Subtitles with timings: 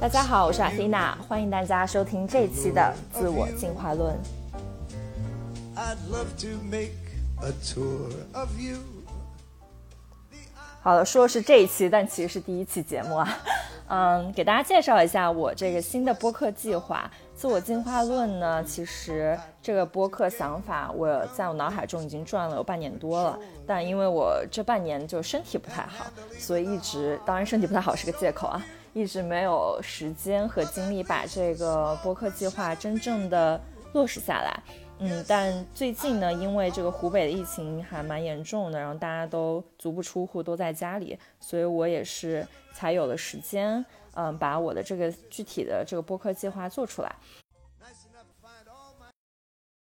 [0.00, 4.12] 大家好，我是阿蒂娜，欢迎大家收听这期的《自我进化论》。
[10.82, 13.38] 好了，说是这一期，但其实是第一期节目啊。
[13.86, 17.08] 嗯，给大家介绍一下我这个新的播客计划
[17.38, 18.64] 《自我进化论》呢。
[18.64, 23.38] 其实这个播客想法，我在我脑海中已经转了有半年多了。
[23.66, 26.06] 但因为我这半年就身体不太好，
[26.36, 33.60] 所以一直，当然身体不太好是个借口啊，一直没有时间和精力把这个播客计划真正的
[33.92, 34.62] 落实下来。
[34.98, 47.16] 嗯，但最近呢，因为这个湖北的疫情还蛮严重的，然后大家都足不出户，都在家里，所以我也是才有了时间，嗯，把我的这个具体的这个播客计划做出来。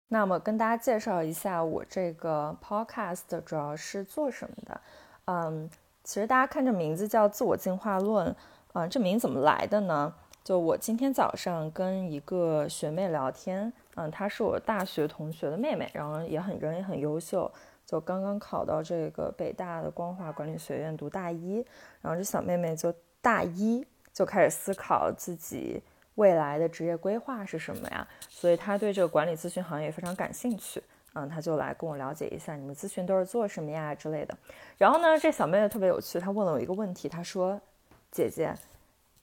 [0.08, 4.81] 那么跟大家介绍一下我这个 podcast 主要是做什么的。
[5.25, 5.70] 嗯，
[6.03, 8.27] 其实大家看这名字叫《自我进化论》，
[8.75, 10.13] 啊，这名怎么来的呢？
[10.44, 13.72] 就我今天早上跟一个学妹聊天。
[13.95, 17.50] 嗯，她是我大学同学的妹妹，然后也很人也很优秀，
[17.85, 21.66] 就刚刚考到这个北大的光华管理学院读大一。
[22.02, 25.81] 然后这小妹妹就大一就开始思考自己
[26.16, 30.83] 未来的职业规划是什么呀，所以她对这个管理咨询行业非常感兴趣。
[31.13, 34.38] 嗯，她就来跟我了解一下你们咨询都是做什么呀之类的。
[34.78, 37.57] 然后呢，这小妹妹特别有趣，她问了我一个问题，她说
[38.16, 38.55] ：“姐姐。”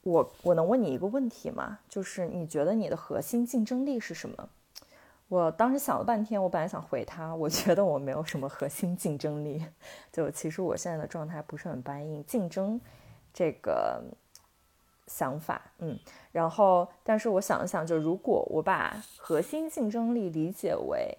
[0.04, 1.78] 我我能问你一个问题吗？
[1.88, 4.48] 就是你觉得你的核心竞争力是什么？
[5.28, 9.64] 我当时想了半天，我本来想回他，我觉得我没有什么核心竞争力，
[10.12, 12.80] 就其实我现在的状态不是很搬硬竞争
[13.32, 14.02] 这个
[15.06, 15.96] 想法，嗯，
[16.32, 21.16] 然后但是我想了想，就如果我把核心竞争力理解为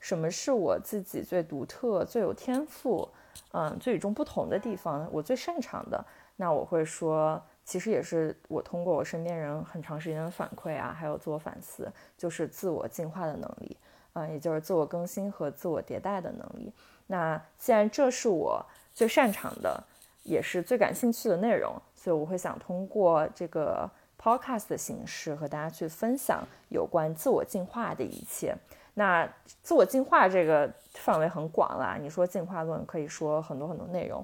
[0.00, 3.06] 什么是我自己最独特、最有天赋，
[3.52, 6.04] 嗯，最与众不同的地方，我最擅长的，
[6.42, 7.40] 那我会说。
[7.64, 13.76] 其实也是我通过我身边人很长时间的反馈啊，还有自我反思，就是自我进化的能力，
[14.14, 16.72] 啊，也就是自我更新和自我迭代的能力。
[17.06, 19.80] 那既然这是我最擅长的，
[20.24, 23.88] 也是最感兴趣的内容，所以我会想通过这个
[24.20, 28.52] podcast 的形式和大家去分享有关自我进化的一切。
[28.94, 29.26] 那
[29.62, 34.22] 自我进化这个范围很广啦，你说进化论可以说很多很多内容。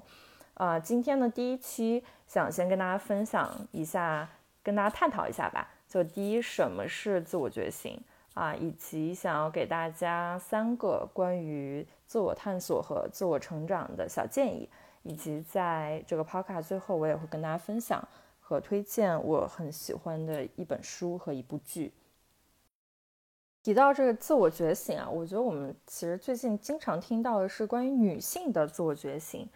[0.59, 4.27] 啊，今天的第一期想先跟大家分享一下，
[4.61, 5.65] 跟大家探讨一下吧。
[5.87, 7.97] 就第一，什么是自我觉醒
[8.33, 8.53] 啊？
[8.53, 14.67] 以及想要给大家三个关于自我探索和自我成长的小建议，
[15.03, 18.05] 以及在这个 podcast 最后，我也会跟大家分享
[18.41, 21.93] 和推荐我很喜欢的一本书和一部剧。
[23.63, 29.47] 提到这个自我觉醒啊，我觉得我们其实最近经常听到的是关于女性的自我觉醒。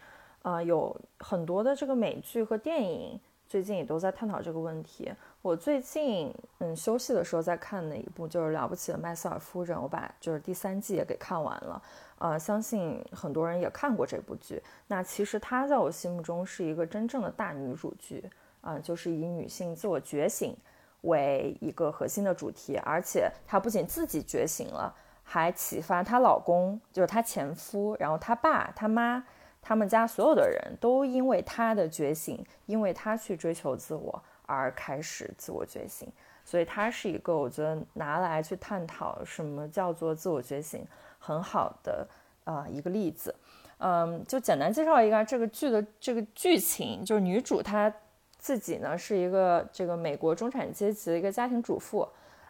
[0.44, 3.18] 啊，有很多的这个美剧和电影，
[3.48, 5.10] 最近也都在探讨这个问题。
[5.40, 11.82] 我最近嗯休息的时候在看的一部就是《了不起的麦瑟尔夫人》，我把就是第三季也给看完了。
[12.18, 14.62] 呃，相信很多人也看过这部剧。
[14.86, 18.22] 那其实它在我心目中是一个真正的大女主剧
[18.60, 20.54] 啊，就是以女性自我觉醒
[21.00, 29.24] 为一个核心的主题，而且她不仅自己觉醒了，还启发她老公，就是她前夫，然后她爸、她妈。
[29.66, 36.06] 他们家所有的人都因为他的觉醒，因为他去追求自我而开始自我觉醒，
[36.44, 40.86] 所以他是一个我觉得拿来去探讨什么叫做自我觉醒
[41.18, 42.06] 很好的
[42.44, 43.34] 啊一个例子。
[43.78, 47.90] 嗯，就简单介绍一个这个剧的这个剧情，就是女主她
[48.36, 52.06] 自己呢是一个这个美国中产阶级的一个家庭主妇，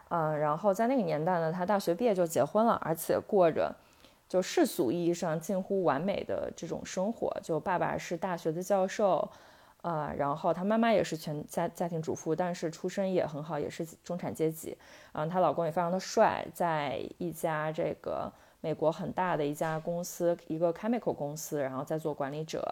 [0.09, 3.73] 嗯，然后在那个年代呢，她大学毕业就结婚了，而且过着。
[4.27, 9.29] 就世俗意义上近乎完美的这种生活，就爸爸是大学的教授，
[9.83, 14.75] 呃，然后她妈妈也是全家家庭主妇，但是出身也很好，也是中产阶级。
[15.13, 18.31] 嗯，她老公也非常的帅，在一家这个
[18.61, 22.67] 美国很大的一家公司，一个 chemical 公司，然后在做管理者，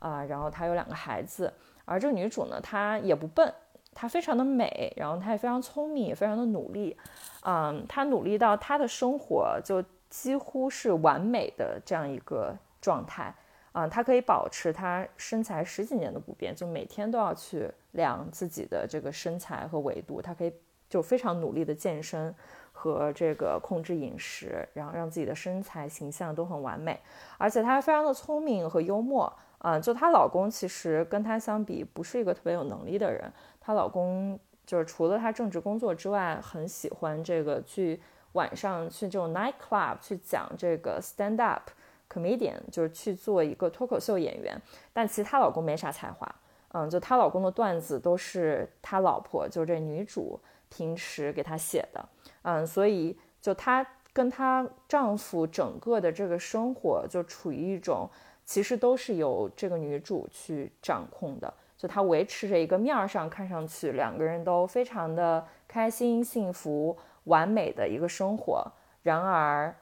[0.00, 1.52] 啊，然后她有两个孩子。
[1.84, 3.54] 而这个女主呢，她也不笨，
[3.94, 6.96] 她非常的美，然后她也非常聪明，也非常的努力。
[7.44, 9.80] 嗯，她努力到她的生活就。
[10.22, 13.32] 几乎是完美的这样一个状态
[13.72, 20.50] 啊，她可以保持她身材十几年的不变，就每天都要去量自己的这个身材和维度，她可以
[20.88, 22.34] 就非常努力的健身
[22.72, 26.98] 和这个控制饮食，然后让自己的身材形象都很完美，
[27.36, 29.78] 而且她非常的聪明和幽默啊。
[29.78, 33.30] 就她老公其实跟她相比不是一个特别有能力的人，
[33.60, 38.00] 她老公就是除了她正职工作之外，很喜欢这个去。
[38.36, 41.70] 晚上去这种 night club 去讲这个 stand up
[42.12, 44.60] comedian，就是去做一个脱口秀演员。
[44.92, 46.32] 但其实她老公没啥才华，
[46.68, 50.38] 嗯，就她老公的段子都是她老婆，就这女主
[50.68, 52.08] 平时给她写的，
[52.42, 58.08] 嗯，所以就她跟她丈夫整个的这个生活就处于一种，
[58.44, 66.96] 其实都是由这个女主去掌控的，就她维持着一个面儿上看上去两个人都非常的开心、幸福、
[67.26, 68.66] 完美的一个生活，
[69.02, 69.72] 然而。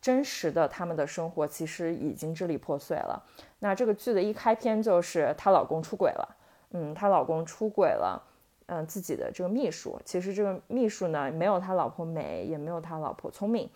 [0.00, 3.20] 真实的他们的生活其实已经支离破碎了。
[3.58, 6.36] 那这个剧的一开篇就是她老公出轨了，
[6.70, 8.22] 嗯，她老公出轨了，
[8.66, 10.00] 嗯，自己的这个秘书。
[10.04, 13.68] 其实这个秘书呢，没有他老婆美，也没有他老婆聪明。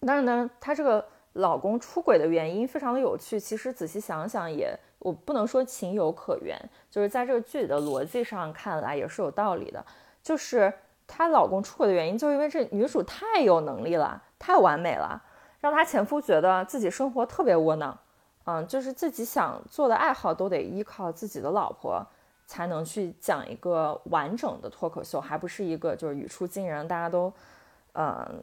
[0.00, 3.38] 当然呢，他这个老公出轨的原因非常的有趣。
[3.38, 6.58] 其实仔细想想，也我不能说情有可原，
[6.90, 9.84] 就是在这个剧里的逻辑上看来也是有道理的。
[10.22, 10.72] 就是
[11.08, 14.22] 她老公出轨的原因，就是因为这女主太有能力了。
[14.38, 15.20] 太完美了，
[15.58, 17.98] 让她前夫觉得自己生活特别窝囊，
[18.44, 22.06] 嗯，就是自己想做的爱好都得依靠自己的老婆
[22.46, 27.32] 才能去讲一个完整的脱口秀，还不是一个就是语出惊人，大家都，
[27.94, 28.40] 嗯，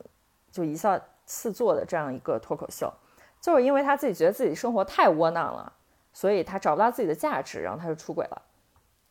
[0.52, 2.94] 就一笑四座的这样一个脱口秀，
[3.40, 5.72] 就是因为她自己觉得自己生活太窝囊了，
[6.12, 8.42] 所以她找不到自己的价值，然后她就出轨了，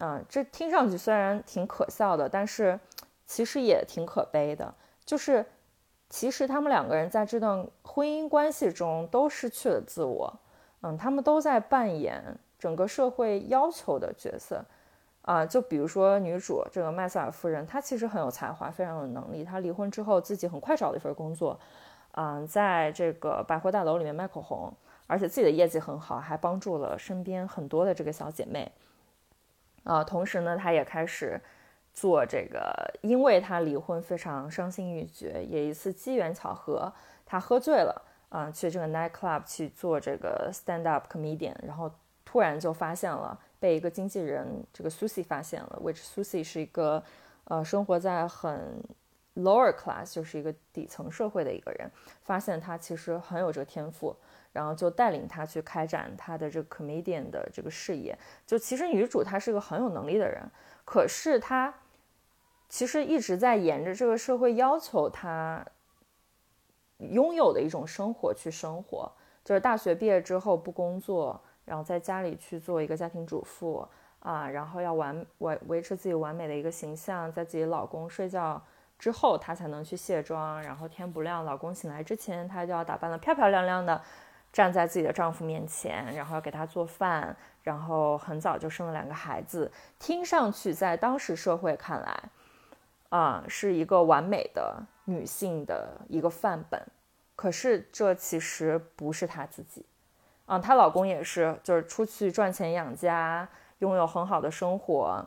[0.00, 2.78] 嗯，这听上去虽然挺可笑的，但是
[3.26, 4.74] 其实也挺可悲的，
[5.04, 5.44] 就是。
[6.10, 10.32] 其实他们两个人在这段婚姻关系中都失去了自我，
[10.82, 12.22] 嗯，他们都在扮演
[12.56, 14.64] 整个社会要求的角色，
[15.22, 19.42] 啊，就比如说女主这个麦瑟尔夫人，她其实很有才华，非常有能力。
[19.42, 21.58] 她离婚之后自己很快找了一份工作，
[22.12, 24.72] 嗯，在这个百货大楼里面卖口红，
[25.08, 28.70] 而且自己的业绩很好，还帮助了身边很多的这个小姐妹，
[29.82, 31.40] 啊，同时呢，她也开始。
[31.94, 36.92] 做这个，因为他离婚非常伤心欲绝，也一次机缘巧合，
[37.24, 41.88] 他喝醉了，啊，去这个 night club 去做这个 stand up comedian，然后
[42.24, 47.00] 突然就发现了，被一个经纪人这个 Susie 发现了，which Susie 是一个，
[47.44, 48.82] 呃，生活在很
[49.36, 51.88] lower class，就是一个底层社会的一个人，
[52.22, 54.16] 发现他其实很有这个天赋，
[54.52, 58.18] 然后就带领他去开展他的这个 comedian 的这个事业。
[58.44, 60.42] 就其实女主她是个很有能力的人，
[60.84, 61.72] 可是她。
[62.74, 65.64] 其实一直在沿着这个社会要求他
[66.98, 69.08] 拥有的一种生活去生活，
[69.44, 73.88] 就是大学毕业之后不工作，然后在家里去做一个家庭主妇
[74.18, 78.60] 啊，然后要完维维持自己完美的一个形象，在自己老公睡觉
[78.98, 84.02] 之后，她才能去卸妆，然后天不亮，老公醒来之前，她就要打扮得漂漂亮亮的，
[84.52, 92.20] 站在自己的丈夫面前，然后要给他做饭，然后很早就生了两个孩子，听上去在当时社会看来。
[93.14, 96.84] 啊，是一个完美的女性的一个范本，
[97.36, 99.86] 可是这其实不是她自己。
[100.46, 105.24] 啊，她老公也是，就是出去赚钱养家，拥有很好的生活。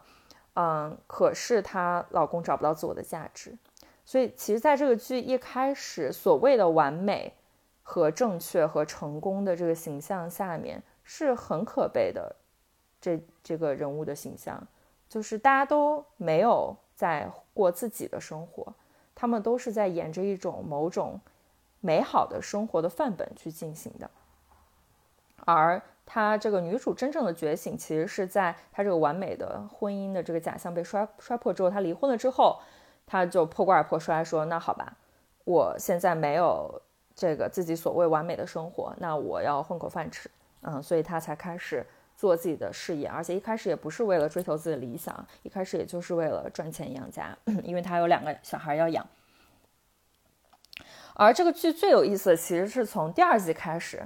[0.56, 3.57] 嗯，可是她老公找不到自我的价值。
[4.04, 7.36] 所以，其实在这个剧一开始，所谓的完美
[7.83, 12.36] 和正确和成功的这个形象下面，是很可悲的。
[13.00, 14.62] 这这个人物的形象，
[15.07, 16.75] 就是大家都没有。
[16.97, 18.73] 在过自己的生活，
[19.13, 21.21] 他们都是在沿着一种某种
[21.79, 24.09] 美好的生活的范本去进行的。
[25.45, 32.59] 而她这个女主真正的觉醒，其实是在她这个完美的婚姻的这个假象被摔摔破之后，她离婚了之后，
[33.06, 34.97] 她就破罐破摔，说：“那好吧，
[35.45, 36.81] 我现在没有
[37.13, 40.27] 这个自己所谓完美的生活，那我要混口饭吃。”
[40.61, 41.85] 嗯，所以她才开始。
[42.18, 49.06] 做自己的事业，而且一开始也不是为了追求自己的理想，一开始也就是为了赚钱养家， 因为他有两个小孩要养。
[51.14, 54.04] 而这个剧最有意思的，其实是从第二季开始，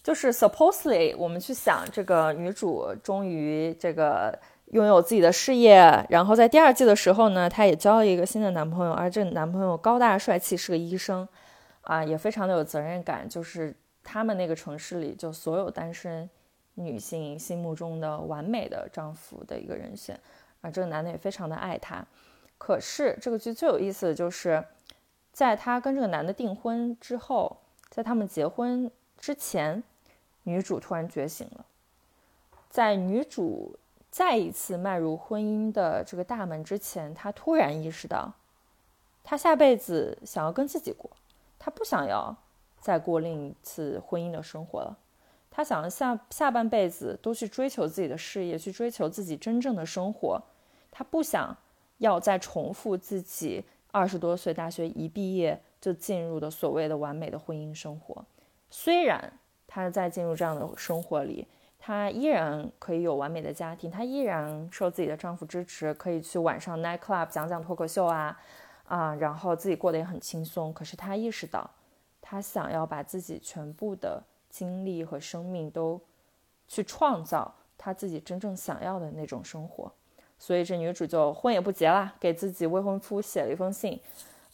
[0.00, 11.26] 就是 supposedly 我们去想，这个女主终于这个拥有自己的事业，然后在第二季的时候呢，她也交了一个新的男朋友，而这男朋友高大帅气，是个医生，
[11.82, 16.30] 啊，也非常的有责任感，就是他们那个城市里就所有单身。
[16.74, 20.18] 女性心目中的完美的丈夫的一个人选，
[20.60, 22.04] 啊这个男的也非常的爱她。
[22.56, 24.64] 可是这个剧最有意思的就是，
[25.32, 27.56] 在她跟这个男的订婚之后，
[27.88, 29.82] 在他们结婚之前，
[30.44, 31.64] 女主突然觉醒了。
[32.68, 33.78] 在女主
[34.10, 38.32] 再一次迈入婚姻的这个大门之前，她突然意识到，
[39.24, 41.10] 她下辈子想要跟自己过，
[41.58, 42.36] 她不想要
[42.78, 44.96] 再过另一次婚姻的生活了。
[45.50, 50.40] 她想下下半辈子都去追求自己的事业，去追求自己真正的生活。
[50.90, 51.56] 她不想
[51.98, 58.24] 要再重复自己二十多岁大学一毕业就进入的所谓的完美的婚姻生活。
[58.70, 59.32] 虽然
[59.66, 61.46] 她在进入这样的生活里，
[61.78, 68.38] 她依然可以有完美的家庭，她依然受自己的丈夫支持，可以去晚上 night club 讲讲脱口秀啊，
[68.86, 70.72] 啊，然后自己过得也很轻松。
[70.72, 71.68] 可是她意识到，
[72.20, 75.98] 她想要把自己全部的精力和生命都
[76.68, 79.90] 去创造她自己真正想要的那种生活。
[80.38, 84.00] 所以这女主就婚也不结了，给自己未婚夫写了一封信，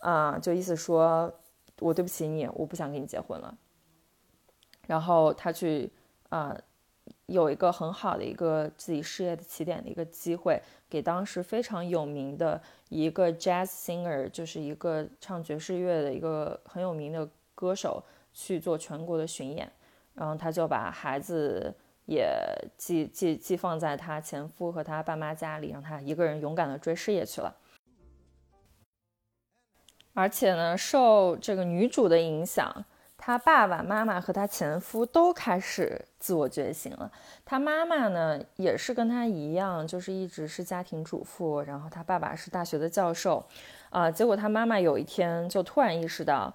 [0.00, 1.33] 啊，就意思说，
[1.79, 3.57] 我对不起你，我不想跟你结婚了。
[4.87, 5.93] 然后她去，
[6.29, 6.57] 啊，
[7.26, 10.61] 有一个很好的一个自己事业的起点的一个机会，
[10.91, 19.71] 给当时非常有名的一个 jazz singer，就是一个唱爵士乐的一个很有名的歌手去做全国的巡演，
[20.16, 21.73] 然后她就把孩子。
[22.06, 22.32] 也
[22.76, 27.52] 寄寄寄放在她前夫和她爸妈家里，让她一个人勇敢的追事业去了。
[30.14, 32.85] 而且呢，受这个女主的影响，
[33.18, 37.11] 她爸爸妈妈和她前夫都开始自我觉醒了。
[37.44, 43.44] 她妈妈呢，也是跟她一样，就是一直是家庭主妇，然后她爸爸是大学的教授，
[43.90, 46.54] 啊，结果她妈妈有一天就突然意识到，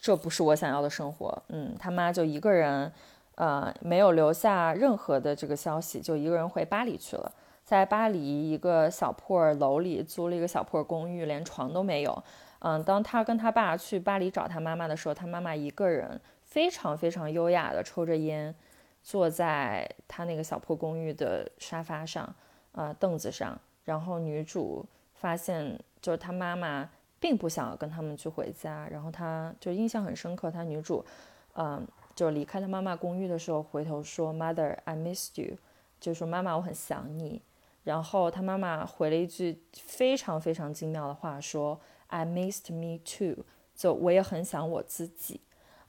[0.00, 1.42] 这不是我想要的生活。
[1.48, 2.92] 嗯，他妈就一个人。
[3.40, 7.32] 呃，没有留下任何的这个消息，就一个人回巴黎去了。
[7.64, 12.20] 在巴黎一个小破楼里租了一个小破公寓，连床都没有。
[12.58, 18.52] 嗯，当他跟他爸去巴黎找他妈妈的时候，他妈妈一个人非常非常优雅的抽着烟，
[19.04, 22.34] 坐在他那个小破公寓的沙发上，
[22.72, 23.56] 呃，凳子上。
[23.84, 26.90] 然后女主发现，就是他妈妈
[27.20, 30.50] 并不想要跟他们去回家，然后他就印象很深刻。
[30.50, 31.04] 他女主，
[31.54, 31.86] 嗯。
[32.18, 35.56] 就离开他妈妈公寓的时候，回头说 “Mother, I miss you”，
[36.00, 37.40] 就说妈妈，我很想你。
[37.84, 43.44] 然后他妈妈回了一句非常非常精妙的话，说 “I missed me too”，
[43.76, 45.40] 就我也很想我自己。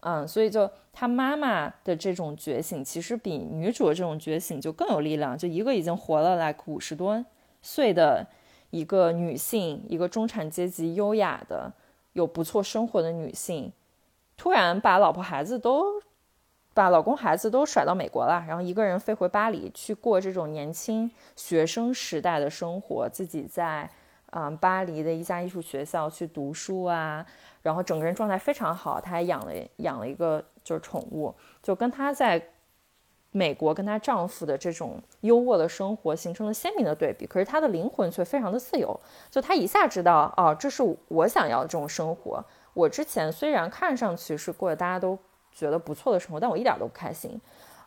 [0.01, 5.35] 嗯，所以就他妈妈的这种觉醒，其实比女主的这种觉醒就更有力量。
[5.35, 7.25] 就一个已经活了 like 五十多
[7.63, 8.27] 岁的
[8.69, 11.71] 一个女性，一个中产阶级优雅的
[12.13, 13.71] 有不错生活的女性，
[14.37, 16.01] 突然把老婆孩子都。
[16.71, 23.89] 把老公孩子都甩到美国了，然后一个人飞回巴黎去过这种年轻学生时代的生活，自己在
[24.27, 27.25] 嗯巴黎的一家艺术学校去读书啊，
[27.63, 32.41] 然后整个人状态非常好，她还养了养了一个就是宠物，就跟她在
[33.31, 37.25] 美国跟她丈夫的这种优渥的生活形成了鲜明的对比。
[37.25, 42.43] 可是她的灵魂却非常的自由，就她一下知道哦，这是我想要的这种生活。
[42.73, 45.17] 我之前虽然看上去是过得大家都。
[45.51, 47.37] 觉得不错的生活，但我一点都不开心，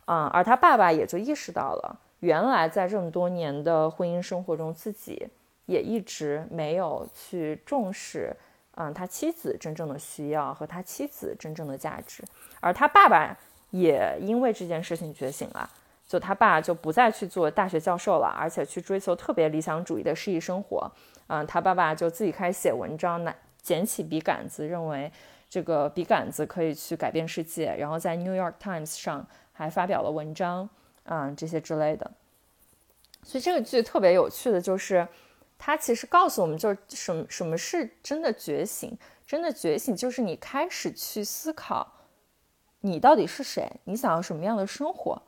[0.04, 5.26] 啊，而她爸爸也就意识到了，原来在这么多年的婚姻生活中，自己
[5.66, 8.36] 也一直没有去重视，
[8.74, 12.22] 嗯，他妻子真正的需要和他妻子真正的价值，
[12.60, 13.34] 而他爸爸
[13.72, 15.68] 也因为这件事情觉醒了，
[16.06, 20.90] 就他爸就不再去做大学教授了，而且去追求特别理想主义的诗意生活，
[21.26, 25.12] 嗯，他爸爸就自己开始写文章，拿捡起笔杆子，认为。
[25.52, 30.66] 这个笔杆子可以去改变世界，然后在《New York Times》上还发表了文章，
[31.04, 32.10] 啊，这些之类的。
[33.22, 35.06] 所以这个剧特别有趣的就是，
[35.58, 38.96] 它其实告诉我们，就是什么什么是真的觉醒。
[39.26, 41.86] 真的觉醒就是你开始去思考，
[42.82, 45.20] 你到底是谁，你想要什么样的生活，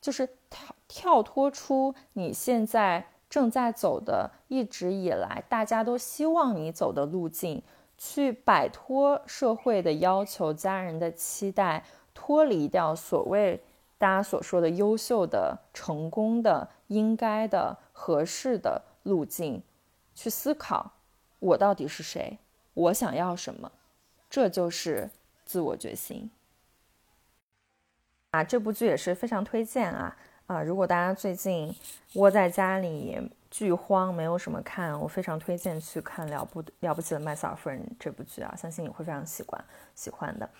[0.00, 7.62] 就是跳跳脱出你现在正在走的，一直以来大家都希望你走的路径。
[7.96, 13.62] 去摆脱社会的要求、家人的期待，脱离掉所谓
[13.96, 19.62] 大家所说的优秀的、成功的、应该的、合适的路径，
[20.12, 20.90] 去思考
[21.38, 22.36] 我到底是谁，
[22.74, 23.70] 我想要什么，
[24.28, 25.08] 这就是
[25.44, 26.28] 自我觉醒。
[28.34, 30.60] 啊，这部剧也是非常推荐啊啊！
[30.60, 31.72] 如果大家最近
[32.14, 33.30] 窝在家里。
[33.54, 39.64] 剧荒没有什么看，我非常推荐去看《了不了不起的麦瑟尔夫人》这部剧啊，相信你会非常喜欢
[39.94, 40.50] 喜欢的。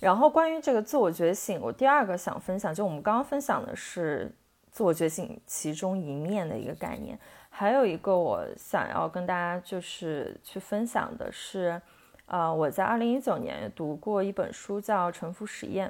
[0.00, 4.28] 然后关于这个自我觉醒，我第二个想分享，就我们刚刚分享的是
[4.72, 7.16] 自我觉醒其中一面的一个概念，
[7.50, 11.80] 还有一个我想要跟大家就是去分享的是，
[12.26, 15.88] 呃，我在二零一九年读过一本书叫《沉浮实验》，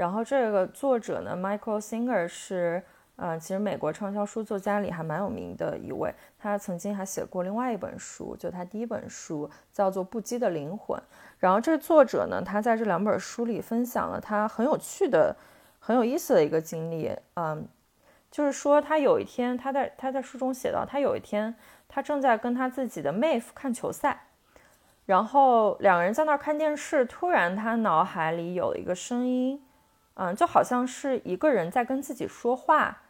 [0.00, 2.82] 然后这个作者呢，Michael Singer 是。
[3.22, 10.98] 嗯，其实美国畅销书作家里还蛮有名的一位，他曾经还写过另外一本书，就他第一本书叫做《不羁的灵魂》。
[11.38, 15.36] 然后这作者呢，他在这两本书里分享了他很有趣的、
[15.78, 17.14] 很有意思的一个经历。
[17.34, 17.68] 嗯，
[18.30, 21.54] 就是说他有一天，他在他在书中写到，他有一天
[21.88, 24.28] 他正在跟他自己的妹夫看球赛，
[25.04, 29.62] 然后两个人在那儿看电视，突然他脑海里有一个声音。
[30.14, 33.02] 嗯，就好像是一个人在跟自己说话。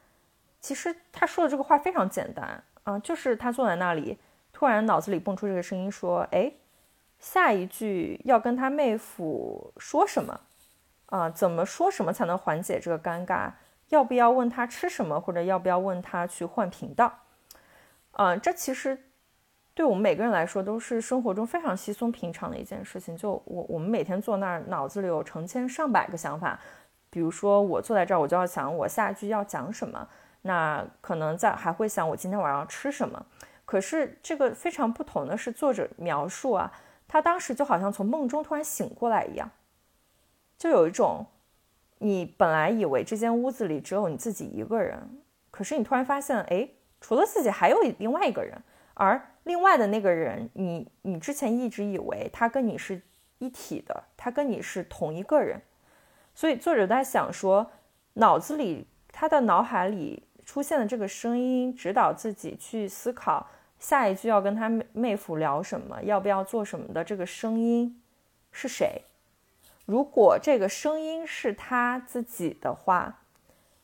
[0.61, 4.19] 其实他说的这个话非常简单，嗯，就是他坐在那里，
[4.52, 6.52] 突然脑子里蹦出这个声音说：“哎，
[7.19, 10.40] 下一句要跟他妹夫说什么？
[11.07, 13.50] 啊，怎么说什么才能缓解这个尴尬？
[13.88, 17.12] 要不要问他吃什么，或者要不要问他去换频道？
[18.12, 18.97] 嗯，这其实
[19.73, 23.16] 对我们每个人来说都是生活中非常稀松平常的一件事情。
[23.16, 26.61] 就我我们每天坐那儿，脑子里有成千上百个想法。
[27.11, 30.09] 比如说我坐在这儿，我就要想我下一句要讲什么。”
[30.43, 33.26] 那可能在还会想我今天晚上要吃什么，
[33.67, 36.73] 可是这个非常不同的是，作者描述啊，
[37.07, 39.50] 他当时就好像从梦中突然醒过来一样，
[40.57, 41.26] 就有一种
[41.99, 46.67] 你本来以为这间屋子里只有你自己一个人，可是你突然发现，哎，
[47.02, 48.62] 除了自己还有另外一个人，
[48.95, 53.02] 而另外的那个人，你你之前一直以为他跟你是
[53.37, 55.61] 一体的，他跟你是同一个人，
[56.34, 57.70] 所以作者在想说，
[58.14, 60.25] 脑子里他的脑海里。
[60.42, 68.02] 出现的这个声音指导自己去思考下一句要跟他妹夫聊什么，要不要做什么的这个声音
[68.50, 69.02] 是谁？
[69.87, 73.20] 如果这个声音是他自己的话，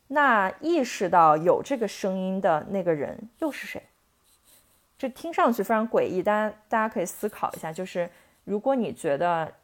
[0.09, 3.81] 那意识到有这个声音的那个人又是谁？
[4.99, 8.11] 这听上去非常诡异，大家大家可以思考一下，就是
[8.43, 9.55] 如果你觉得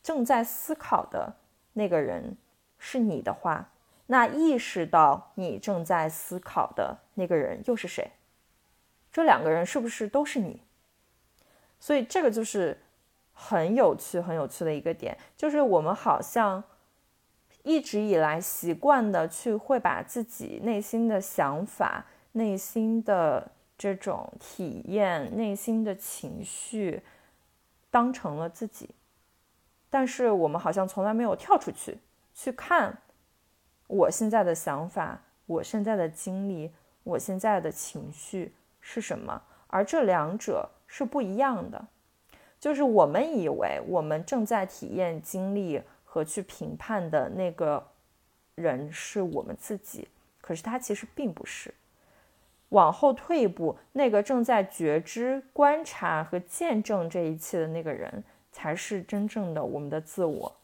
[0.00, 1.34] 正在思考的
[1.74, 2.36] 那个人
[2.78, 3.68] 是你的话。
[4.06, 8.10] 那意识到你正在思考的那个人又是谁？
[9.10, 10.62] 这两个人是不是都是你？
[11.78, 12.78] 所以这个就是
[13.32, 16.62] 很有趣、很有趣的一个点，就是我们好像
[17.62, 27.02] 一直以来习惯的去会把自己内心的想法、内心的这种体验、内心的情绪
[27.90, 28.90] 当成了自己，
[29.92, 31.98] 但是我们好像从来没有跳出去
[32.34, 32.96] 去看。
[33.88, 36.72] 我现在的想法，我现在的经历，
[37.02, 39.42] 我现在的情绪是什么？
[39.66, 41.88] 而这两者是不一样的。
[42.58, 47.86] 就是我们以为我们正在体验、经历和去评判的那个
[48.54, 50.08] 人是我们自己，
[50.40, 51.74] 可是他其实并不是。
[52.70, 60.54] 往后退一步，那个正在觉知、观察和见证这一切的那个人，才是真正的我们的自我。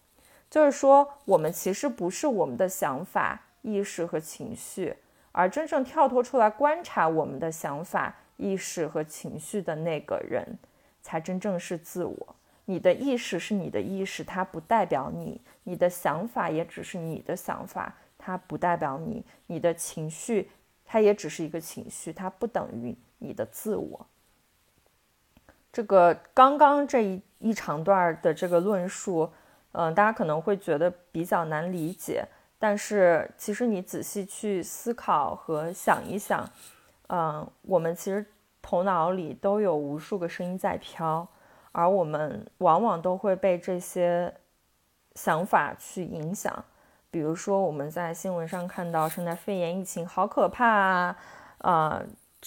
[0.49, 4.95] 就是说，我们其实不是我们的想法、意识和情绪，
[5.33, 10.59] 而真正跳脱出来观察我们的想法、意识和情绪的那个人，
[11.03, 12.37] 才真正是自我。
[12.65, 20.51] 你的意识是你的意识，它不代表你；你的想法也只是你的想法，它不代表你；你的情绪，
[20.85, 24.07] 它也只是一个情绪，它不等于你的自我。
[25.73, 29.31] 这个刚刚这一一长段的这个论述。
[29.73, 32.27] 嗯，大家可能会觉得比较难理解，
[32.59, 36.49] 但是其实你仔细去思考和想一想，
[37.09, 38.25] 嗯，我们其实
[38.63, 41.29] 头脑里都有无数个声音在飘，
[41.71, 44.35] 而我们往往都会被这些
[45.15, 46.65] 想法去影响。
[47.11, 51.17] 比如说，我们在新闻上看到现在肺炎疫情好可怕啊，
[51.59, 52.03] 啊，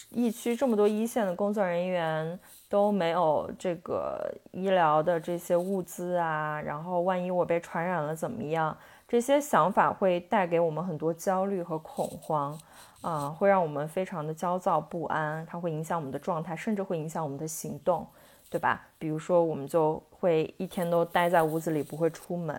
[0.09, 2.39] 疫区这么多一线的工作人员。
[2.71, 8.77] 都没有这个医疗的这些物资啊，然后万一我被传染了怎么样？
[9.05, 12.57] 这些想法会带给我们很多焦虑和恐慌，
[13.01, 18.07] 啊，会让我们非常的焦躁不安，它会影响我们的状态，甚至会影响我们的行动，
[18.49, 18.87] 对吧？
[18.97, 22.55] 比如说，我们就会一天都待在屋子里，不会出门，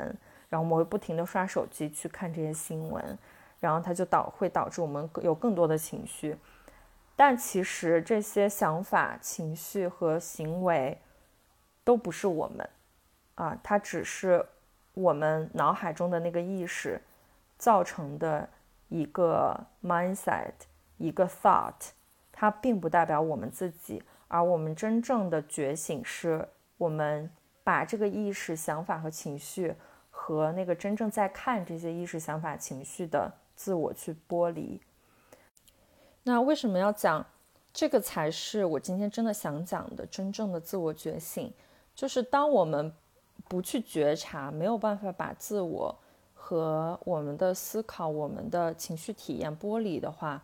[0.51, 3.19] 然后我们会不停的刷手机去看这些新闻，
[3.61, 6.37] 然后它就导会导致我们有更多的情绪。
[7.15, 10.99] 但其实这些想法、情绪和行为
[11.85, 12.69] 都不是我们，
[13.35, 14.45] 啊，它只是
[14.95, 17.01] 我们脑海中的那个意识
[17.59, 18.49] 造成的
[18.89, 20.53] 一个 mindset，
[20.99, 21.91] 一个 thought，
[22.33, 24.03] 它并不代表我们自己。
[24.29, 26.49] 而我们真正的觉醒，是
[26.79, 27.31] 我们
[27.63, 29.75] 把这个意识、想法和情绪
[30.11, 34.81] 和那个真正在看这些意识、想法、情绪的自我去剥离。
[36.25, 37.27] 那为什么要讲
[37.73, 41.53] 这个才是我今天真的想讲的真正的自我觉醒？
[41.95, 42.93] 就是当我们
[43.49, 45.99] 不去觉察，没有办法把自我
[46.33, 50.41] 和我们的思考、我们的情绪体验剥离的话，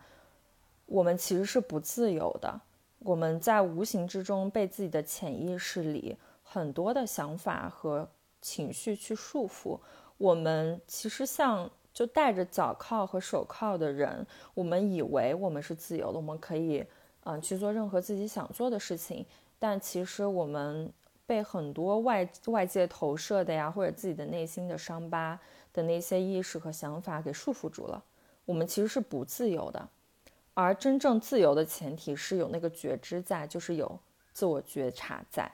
[0.85, 2.59] 我们其实是不自由的。
[2.99, 8.05] 我们在无形之中被自己的潜意识里很多的想法和
[8.41, 9.79] 情绪去束缚。
[10.17, 11.69] 我们其实像。
[11.93, 16.85] 就戴着脚铐和手铐的人，我们以为我们是自由的，我们可以
[17.23, 19.25] 嗯去做任何自己想做的事情。
[19.57, 20.91] 但其实我们
[21.25, 25.39] 被很多外外界投射的呀，或者自己的内心的伤疤
[25.73, 28.03] 的那些意识和想法给束缚住了。
[28.45, 29.87] 我们其实是不自由的，
[30.53, 33.99] 而真正自由的前提是有那个觉知在，就是有
[34.33, 35.51] 自我觉察在。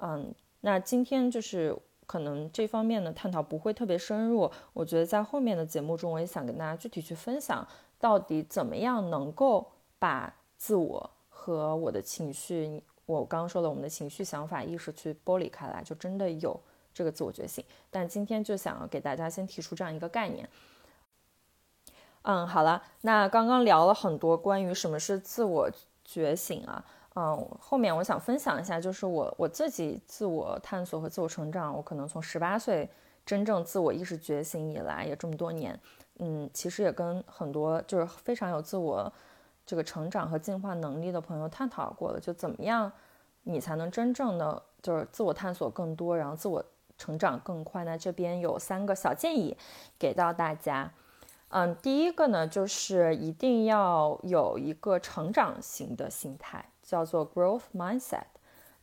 [0.00, 1.74] 嗯，那今天就是
[2.08, 7.62] 可能这方面的探讨不会特别深入，我觉得在后面的节目中，我也想跟大家具体去分享，
[8.00, 16.58] 到底怎么样能够把自我和我的情绪，我刚刚说的我们的情绪、想法、意识去剥离开来，就真的有
[16.94, 17.62] 这个自我觉醒。
[17.90, 20.48] 但今天就想要给大家先提出这样一个概念。
[22.22, 25.70] 嗯，好了，那刚刚聊了很多关于什么是自我
[26.04, 26.82] 觉醒啊，
[27.20, 32.88] 嗯，后面我想分享一下，就是我我自己自我探索和自我成长，我可能从十八岁
[33.26, 35.76] 真正自我意识觉醒以来，也这么多年，
[36.20, 39.12] 嗯，其实也跟很多就是非常有自我
[39.66, 42.92] 这个成长和进化能力的朋友探讨过了，就怎么样
[43.42, 46.64] 你才能真正的就是自我探索更多，然后自我
[46.96, 47.82] 成长更快？
[47.82, 49.56] 那这边有三个小建议
[49.98, 50.88] 给到大家。
[51.48, 58.24] 嗯，第一个呢，就是一定要有一个成长型的心态，叫做 growth mindset。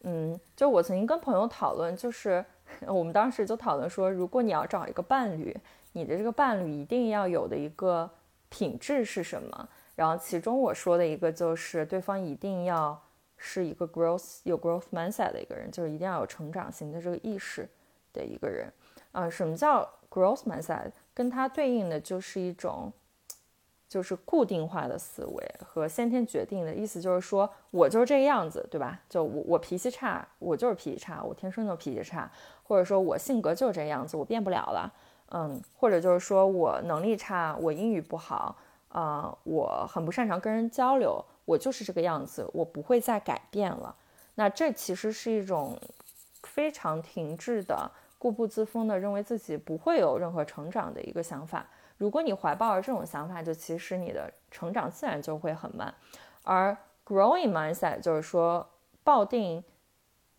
[0.01, 2.45] 嗯，就我曾经跟朋友讨论，就是
[2.85, 5.57] 我们当时就讨论说，如果你要找一个伴侣，
[5.93, 8.07] 你的这个伴侣一定要有的一个
[8.49, 9.67] 品质是什么？
[9.95, 13.01] 然后其中我说的一个就是，对方一定要
[13.37, 17.67] 是一个 growth 有 growth mindset 的一个人，就是一定要有成长型的这个意识
[18.13, 18.71] 的一个人。
[19.11, 20.91] 啊，什么叫 growth mindset？
[21.15, 22.93] 跟它对应的就是一种，
[23.95, 28.99] 就是固定化的思维和先天决定的意思，就是说我就是这个样子，对吧？
[29.07, 32.29] 就我我脾气差，我就是脾气差，我天生就脾气差，
[32.63, 34.91] 或者说我性格就是这样子，我变不了了，
[35.31, 38.53] 嗯，或者就是说我能力差，我英语不好，
[38.89, 43.95] 啊，我很不擅长跟人交流，我就是这个样子，我不会再改变了。
[44.35, 45.79] 那这其实是一种
[46.43, 47.89] 非常停滞的。
[48.17, 51.65] 固步自封的认为自己不会有任何成长的一个想法，
[51.97, 55.93] 如果你怀抱着这种想法，就其实你的成长自然就会很慢。
[56.43, 58.67] 而 growing mindset 就是说
[59.03, 59.63] 抱定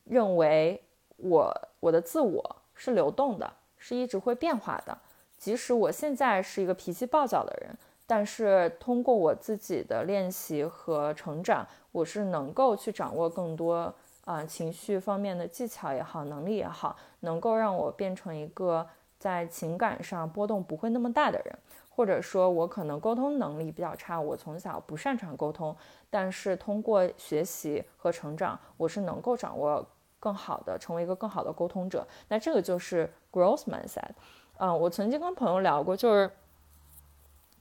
[0.04, 0.82] 认为
[1.16, 4.96] 我我的自我是流动的，是一直会变化的。
[5.38, 13.94] 即使我现在是一个脾气暴躁的人，但是通过我自己的练习和成长，我是能够去掌握更多。
[14.24, 18.84] 啊，情绪方面的技巧也好，能力也好，能够让我变成一个
[19.18, 25.74] 在情感上波动不会那么大的人，或者说，我可能沟通能力比较差，我从小不擅长沟通，
[26.10, 29.84] 但是通过学习和成长，我是能够掌握
[30.20, 32.06] 更好的，成为一个更好的沟通者。
[32.28, 34.10] 那这个就是 growth mindset。
[34.58, 36.30] 嗯，我曾经跟朋友聊过，就是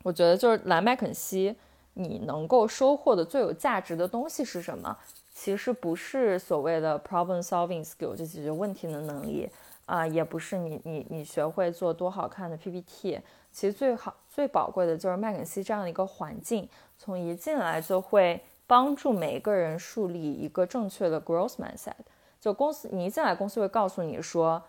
[0.04, 1.56] 我觉得就是来麦肯锡，
[1.94, 4.98] 你能够收获的最有价值的东西是什么？
[5.34, 9.50] 其实不是所谓的 problem solving skill，就解决问题的能力
[9.86, 13.22] 啊，也不是你你你学会做多好看的 PPT。
[13.52, 16.68] 其实最好最宝贵的就是麦肯锡这样的一个环境，
[16.98, 21.94] 从一进来就会帮助每一个人树立一个正确的 growth mindset。
[22.40, 24.62] 就公司你一进来，公司会告诉你说，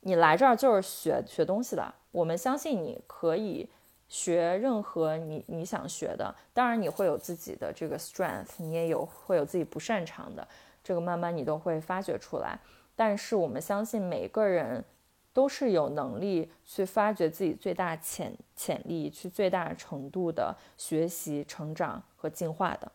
[0.00, 3.68] 你来这儿就是学学东西的，我们相信你可以。
[4.06, 10.46] 学任何你你想学的，当然你会有自己的这个 strength，你也有会有自己不擅长的，
[10.84, 12.60] 这个慢慢你都会发掘出来。
[12.96, 14.84] 但是我们相信每个人
[15.32, 22.90] 都是有能力去发掘自己最大潜潜力，去最大程度的学习、成长和进化的。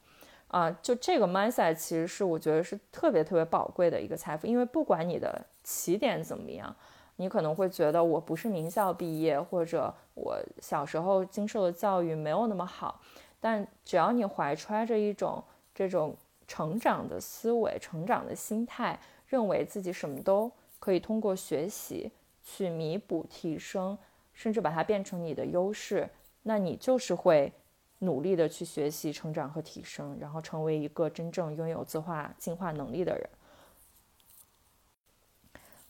[0.48, 6.76] 啊，就这个 mindset 其实是我觉得是特别特别宝贵的一个财富，因为不管你的起点怎么样。
[7.22, 13.02] 你可能会觉得我不是名校毕业，或者我小时候经受的教育没有那么好，
[13.42, 15.44] 但只要你怀揣着一种
[15.76, 16.16] 这种
[16.48, 18.98] 成长的思维、成长的心态，
[19.30, 22.12] 认为自己什么都可以通过学习
[22.44, 23.98] 去弥补、提升，
[24.34, 26.10] 甚至把它变成你的优势，
[26.44, 27.54] 那你就是会
[28.00, 33.30] 努力的去学习、成长和提升，然后成为一个真正拥有自化、进化能力的人。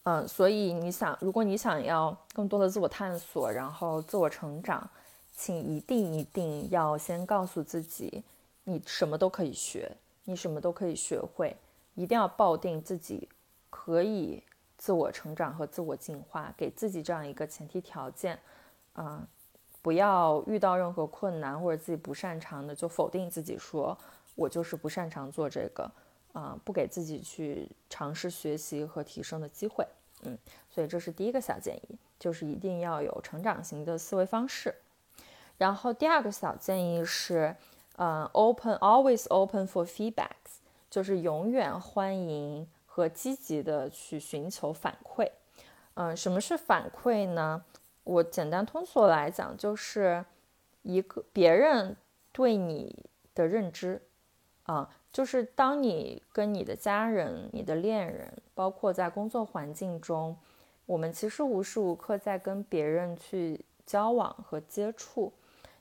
[0.03, 4.89] 嗯，所以你想，如果你想要更多的自我探索，然后自我成长，
[5.35, 8.23] 请一定一定要先告诉自己，
[8.63, 9.91] 你什么都可以学，
[10.23, 11.55] 你什么都可以学会，
[11.99, 13.27] 一定要抱定自己
[13.69, 14.41] 可以
[14.77, 18.39] 自我成长和自我进化，给自己这样一个前提条件。
[18.93, 19.27] 啊，
[19.81, 23.97] 不要遇到任何困难或者自己不擅长的就否定自己，说
[24.35, 25.91] 我就是不擅长做这个，
[26.31, 29.85] 啊，不给自己去尝试学习和提升的机会。
[30.23, 30.37] 嗯，
[30.69, 34.73] 所以这是第一个小建议，就是一定要有成长型的思维方式。
[35.57, 37.53] 然后第二个小建议是，
[37.97, 40.58] 嗯，open always open for feedbacks，
[40.89, 45.29] 就是永远欢迎和积极的去寻求反馈。
[45.93, 47.63] 嗯，什么是反馈呢？
[48.03, 50.23] 我简单通俗来讲，就是
[50.81, 51.95] 一个别人
[52.31, 54.01] 对你的认知
[54.63, 60.35] 啊，就是当你跟你的家人、你的恋人，包括在工作环境中，
[60.85, 65.31] 我们其实无时无刻在跟别人去交往和接触。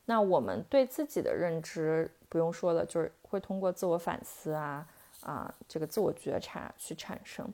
[0.05, 4.87] 那我们对自己的认知不用说了，就是会通过自我反思啊
[5.23, 7.47] 啊，这个自我觉察去产生。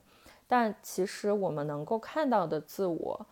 [0.47, 3.25] 但其实我们能够看到的自我，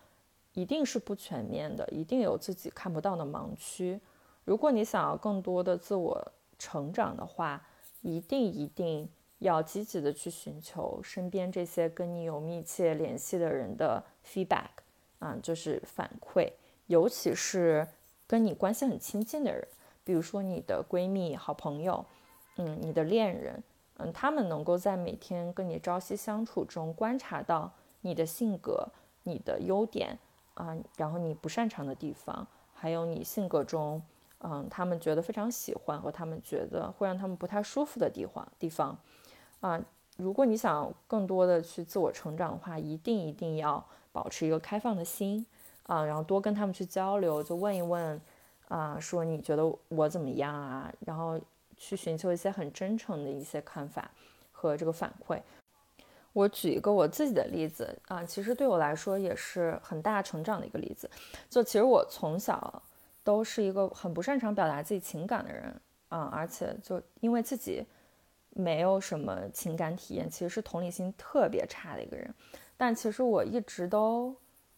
[0.52, 4.00] 一定是不全面的，一定有自己看不到的盲区。
[4.44, 7.66] 如果你想要更多的自我成长的话，
[8.02, 14.70] 一定一定要积极的去寻求身边这些跟你有密切联系的人的 feedback，
[15.18, 16.52] 啊，就是反馈，
[16.86, 17.86] 尤其是。
[18.26, 19.68] 跟你关系很亲近的人，
[20.02, 22.04] 比如说你的闺蜜、好朋友，
[22.56, 23.62] 嗯，你的恋人，
[23.96, 28.88] 嗯，他们能够在每天跟你朝夕相处中观察到你的性格、
[29.22, 30.18] 你的优点
[30.54, 34.02] 啊，然后你不擅长的地方，还有你性格中，
[34.38, 38.96] 嗯，他们觉得非常喜欢和他们觉得会让他们不太舒服的地方地方，
[39.60, 39.80] 啊，
[40.16, 45.46] 如果你想更多的去自我成长的话，一定一定要保持一个开放的心。
[45.86, 48.18] 啊，然后多跟他们去交流，就问一问，
[48.68, 50.90] 啊，说你觉得我怎么样啊？
[51.00, 51.38] 然后
[51.76, 54.10] 去寻求一些很真诚的一些看法
[54.52, 55.40] 和这个反馈。
[56.32, 61.08] 我举一个我自己的例子啊，其实对我来说也是很大成长的一个例子。
[61.48, 62.82] 就其实我从小
[63.22, 65.74] 都是一个很不擅长表达自己情感的人
[66.08, 67.84] 啊，而且就因为自己
[68.50, 72.34] 没有什么情感体验，其实是同理心特别差的一个人。
[72.76, 74.34] 但其实我一直都。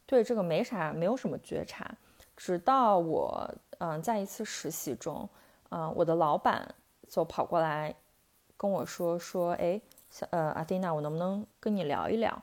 [0.09, 1.92] 对这个没啥，没有什么觉察，
[2.37, 5.28] 直到我嗯在一次实习中，
[5.70, 6.72] 嗯我的老板
[7.09, 7.95] 就跑过来
[8.57, 9.81] 跟我说说，哎，
[10.31, 12.42] 呃阿蒂娜，我能不能跟你聊一聊？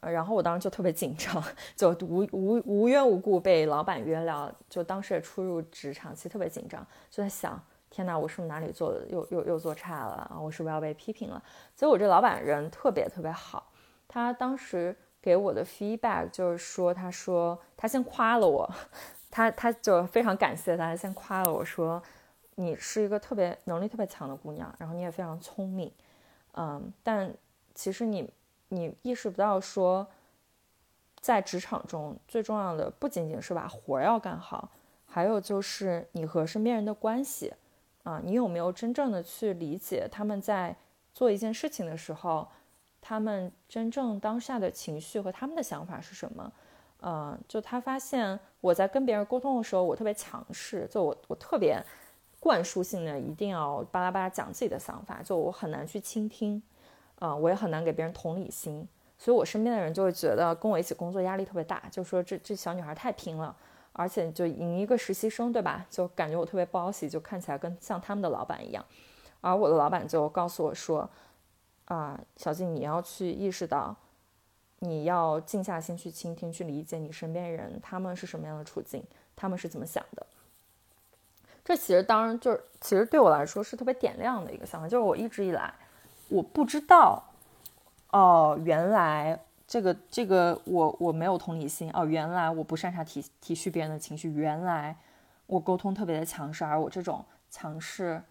[0.00, 1.42] 呃，然后我当时就特别紧张，
[1.74, 10.38] 就无无无缘无故被老板约聊，就当时也初入职场，其实特别紧张，就在想，天哪，我是不是哪里做的又又又做差了啊？
[10.40, 11.42] 我是不是要被批评了？
[11.74, 13.70] 结果我这老板人特别特别好，
[14.06, 14.96] 他当时。
[15.20, 18.70] 给我的 feedback 就是说，他说他先夸了我，
[19.28, 22.00] 他他就非常感谢他，先夸了我说，
[22.60, 25.92] 你是一个特别能力特别强的姑娘，然后你也非常聪明，
[26.52, 27.32] 嗯，但
[27.74, 28.28] 其实你
[28.68, 30.06] 你意识不到说，
[31.20, 34.68] 在职场中最重要的不仅仅是把活儿要干好，
[35.06, 37.54] 还有就是你和身边人的关系，
[38.02, 40.76] 啊，你有没有真正的去理解他们在
[41.14, 42.48] 做一件事情的时候。
[43.00, 46.52] 他们真正当下的情绪和他们的想法是什么？
[47.00, 51.80] 呃，就他发现我在跟别人沟通的时候，我特别强势，就我我特别
[52.40, 56.62] 灌输性的一定要巴拉巴拉讲自己的想法，就我很难去倾听，
[57.18, 58.86] 啊，我也很难给别人同理心，
[59.18, 63.54] 所以我身边的人就会觉得跟我一起工作压力特别大，就说这这小女孩太拼了，
[63.92, 65.86] 而且就赢一个实习生，对吧？
[65.90, 68.84] 就感觉我特别包喜，就看起来跟像他们的老板一样，
[69.40, 71.08] 而我的老板就告诉我说。
[71.90, 73.96] 啊，小静，你要去意识到，
[74.80, 79.02] 你要静下心去倾听，去理解你身边人他们是什么样的处境，
[79.34, 80.26] 他们是怎么想的。
[81.68, 85.70] 这其实当然就是，其实对我来说是特别点亮的一个想法，就是我一直以来
[86.30, 87.22] 我不知道，
[88.08, 94.96] 哦，原来这个这个我我没有同理心，哦，原来我不擅长体体恤别人的情绪，原来
[95.44, 98.22] 我沟通特别的强势，而我这种强势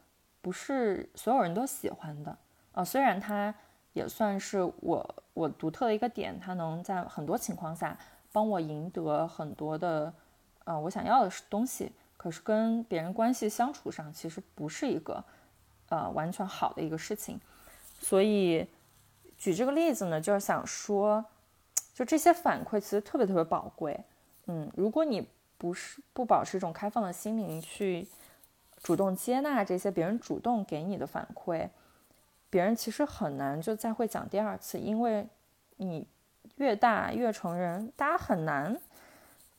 [0.41, 2.35] 不是所有人都喜欢的。
[2.71, 3.53] 啊，虽然它
[3.93, 7.95] 也算是我我独特的一个点，它能在很多情况下
[8.31, 10.11] 帮我赢得很多的
[10.63, 15.23] 呃我想要的东西，可是跟别人关系相处上其实不是一个
[15.89, 17.39] 呃完全好的一个事情。
[17.99, 18.67] 所以
[19.37, 21.23] 举这个例子呢，就是想说，
[21.93, 23.97] 就这些反馈其实特别特别宝贵。
[24.47, 25.27] 嗯，如果你
[25.57, 28.07] 不是不保持一种开放的心灵去
[28.83, 31.69] 主动接纳这些别人主动给你的反馈。
[32.49, 35.27] 别人其实很难就再会讲第二次，因为
[35.75, 36.07] 你
[36.55, 38.79] 越大越成人，大家很难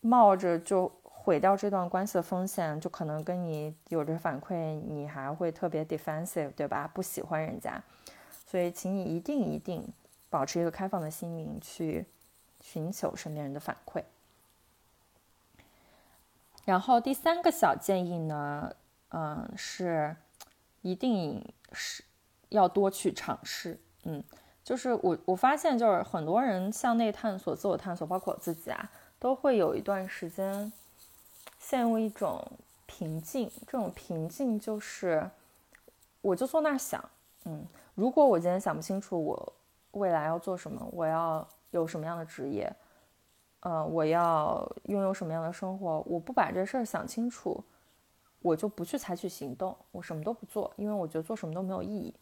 [0.01, 0.91] 冒着就
[1.29, 6.91] 毁掉这段关系的风险，就可能跟你有着反馈，你还会特别 defensive，对吧？
[6.95, 7.79] 不喜欢人家，
[8.47, 9.87] 所以请你一定一定
[10.31, 12.07] 保持一个开放的心灵去
[12.63, 14.03] 寻求身边人的反馈。
[16.65, 18.75] 然后第三个小建议呢，
[19.11, 20.17] 嗯，是
[20.81, 22.03] 一定是。
[22.51, 24.25] 要多去尝试，嗯，
[24.65, 30.73] 就是我我发现，就是很多人向内探索、自我探索，包括我自己啊，都会有一段时间
[31.59, 32.45] 陷入一种
[32.87, 33.51] 平静。
[33.67, 35.29] 这种平静就是，
[36.21, 37.03] 我就坐那儿想，
[37.45, 39.53] 嗯，如果我今天想不清楚我
[39.93, 42.75] 未来要做什么，我要有什么样的职业，
[43.61, 46.01] 呃，我要拥有什么样的生活？
[46.07, 47.63] 我不把这事儿想清楚，
[48.41, 52.15] 我就不去采取行动，我什么都不做，因为我觉得做什么都没有意义。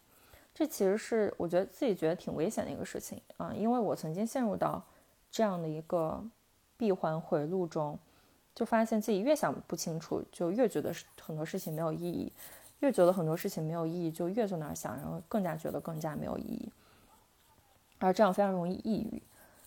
[0.55, 4.83] 这其实是我觉得自己觉得挺危险的一个事情啊，因为我曾经陷入到
[5.31, 6.25] 这样的一个
[6.79, 7.99] 闭环回路中，
[8.57, 12.33] 就发现自己越想不清楚，就越觉得很多事情没有意义，
[12.81, 16.73] 越觉得很多事情没有意义，就越在那儿想，然后更加觉得更加没有意义，
[18.01, 19.23] 而这样非常容易抑郁。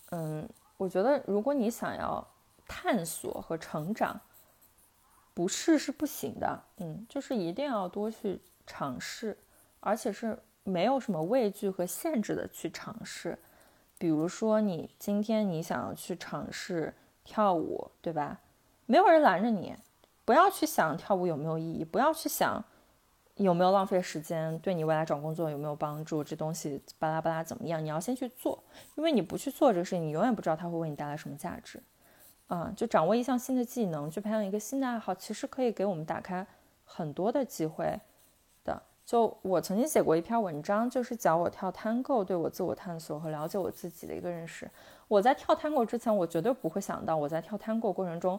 [0.09, 0.49] 嗯。
[0.79, 2.25] 我觉得，如果你想要
[2.65, 4.17] 探索和成长，
[5.33, 6.63] 不试是不行的。
[6.77, 9.37] 嗯，就是一定要多去尝试，
[9.81, 13.37] 而且是没有什么畏惧和限制的去尝试。
[13.97, 16.93] 比如说，你今天你想要去尝试
[17.25, 18.39] 跳舞，对吧？
[18.89, 19.75] 没有人拦着你，
[20.25, 22.63] 不要去想跳舞有没有意义，不要去想。
[23.35, 24.57] 有没有浪费时间？
[24.59, 26.23] 对你未来找工作有没有帮助？
[26.23, 27.81] 这东西巴拉巴拉怎么样？
[27.81, 28.61] 你要先去做，
[28.95, 31.81] 因为你不去做这个事情，你永远不知道它会为你带来什么价值。
[32.47, 36.45] 啊，就掌握一项新的技能，去培养一个新的爱好，其实可以给我们打开
[36.83, 37.97] 很多的机会
[38.65, 38.81] 的。
[39.05, 44.69] 就我曾经写过一篇文章，就是讲我跳探戈对我自我探索和了解我自己的一个认识。
[45.07, 48.37] 我在跳探戈之前，我绝对不会想到我在跳探戈过程中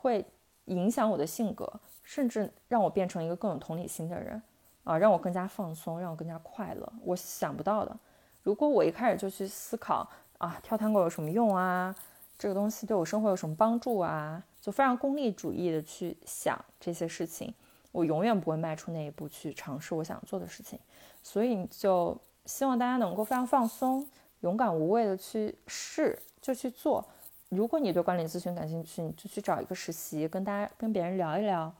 [0.00, 0.24] 会
[0.66, 1.72] 影响我的性格。
[2.02, 4.42] 甚至让我变成一个更有同理心的人，
[4.82, 6.92] 啊，让我更加放松，让我更加快乐。
[7.04, 7.96] 我想不到的。
[8.42, 11.94] 如果我一开始就去思考啊，跳探戈有什么用啊？
[12.36, 14.42] 这个东西对我生活有什么帮助啊？
[14.60, 17.54] 就非常功利主义的去想这些事情，
[17.92, 20.76] 我永远不会迈出那一步去尝试我想做的事情。
[21.22, 24.04] 所以就希望大家能够非常放松、
[24.40, 27.06] 勇敢无畏的去试，就去做。
[27.50, 31.72] 如果你对管理咨询感兴趣，你就去找一个实习，跟大家跟别人聊一聊。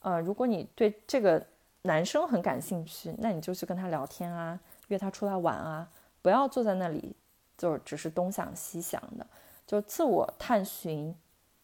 [0.00, 1.44] 呃，如果你对这个
[1.82, 4.58] 男生很感兴趣，那你就去跟他聊天啊，
[4.88, 5.88] 约他出来玩啊，
[6.22, 7.14] 不要坐在那里
[7.58, 9.26] 就只是东想西想的，
[9.66, 11.12] 就自我探寻，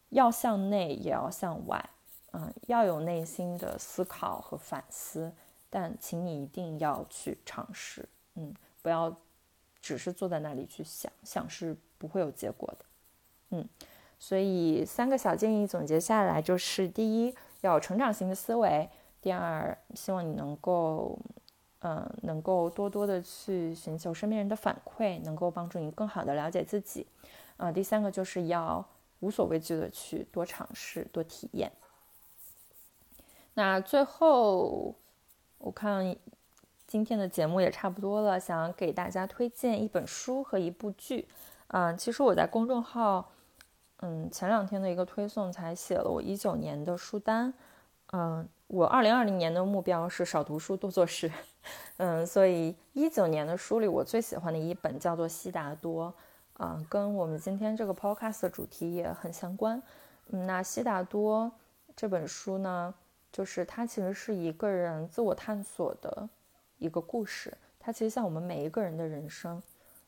[0.09, 1.91] 要向内也要向外，
[2.33, 5.33] 嗯，要有内心的思考和反思，
[5.71, 9.15] 但请你一定要去尝试，嗯，不要
[9.81, 12.85] 只是坐在那里去想，想是不会有结果的，
[13.53, 13.67] 嗯，
[14.19, 17.35] 所以三个小建议总结下来就是第一。
[17.63, 18.91] 要成长型的思维。
[19.21, 21.17] 第二，希望你能够，
[21.83, 27.07] 嗯，能够多多的去寻求身边人的反馈，能够帮助你更好的了解自己。
[27.57, 28.85] 啊，第三个就是要
[29.21, 31.71] 无所畏惧的去多尝试、多体验。
[33.55, 34.93] 那最后，
[35.59, 36.17] 我看
[36.89, 41.29] 今天的节目也差不多了，想给大家推荐一本书和一部剧。
[41.69, 43.31] 嗯，其实我在公众号。
[44.05, 47.55] 嗯，前两天的一个推送才写了我一九年的书单。
[48.13, 51.31] 嗯，我二零二零年的目标是少读书多做事。
[51.99, 56.13] 嗯，所以一九年的书里，我最喜欢的一本叫做《悉达多》。
[56.63, 59.81] 啊，跟我们今天这个 podcast 的主题也很相关。
[60.31, 61.47] 嗯，那《悉达多》
[61.95, 62.93] 这本书呢，
[63.31, 66.29] 就是它其实是一个人自我探索的
[66.79, 67.57] 一个故事。
[67.79, 69.63] 它其实像我们每一个人的人生。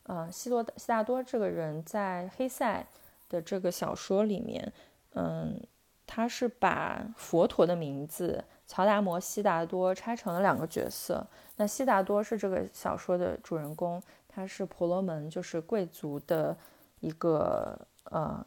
[0.09, 2.85] 嗯，悉多悉达多这个人在黑塞。
[3.35, 4.73] 的这个小说里面，
[5.14, 5.61] 嗯，
[6.07, 11.27] 他是把佛陀的名字乔达摩悉达多拆成了两个角色。
[11.57, 16.57] 那悉达多是这个小说的主人公，他是婆罗门，就是贵族的
[17.01, 18.44] 一个呃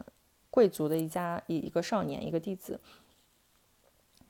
[0.50, 2.80] 贵族的一家一一个少年，一个弟子。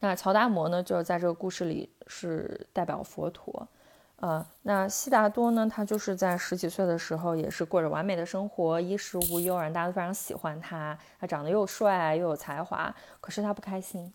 [0.00, 3.68] 那乔达摩呢，就是在这个故事里是代表佛陀。
[4.20, 5.68] 呃，那悉达多呢？
[5.70, 10.98] 他就是在十几岁的时候，也是过着完美的生活，衣食无忧，人大家都非常喜欢他。
[11.20, 14.12] 他长得又帅又有才华，可是他不开心。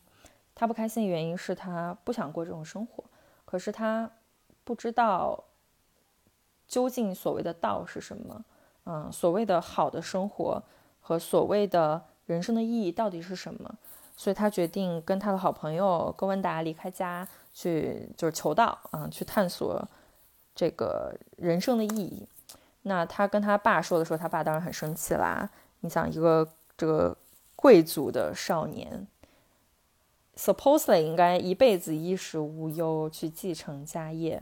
[0.53, 3.01] 他不开心的原因是他不想过这种生活，
[3.45, 4.11] 可是他
[4.65, 5.41] 不知道
[6.67, 8.45] 究竟所谓的道是什么。
[8.85, 10.61] 嗯，所谓的好的生活
[10.99, 13.73] 和所谓的人生的意义到底是什么？
[14.15, 17.27] 所以他决定跟他的好朋友戈文达离开家。
[17.55, 19.87] 去就是求道啊，去探索
[20.55, 22.27] 这个人生的意义。
[22.81, 25.47] 那他跟他爸说的时候，他爸当然很生气啦。
[25.81, 27.15] 你想，一个这个
[27.55, 29.05] 贵族的少年
[30.35, 34.41] ，supposedly 应该一辈子衣食无忧，去继承家业，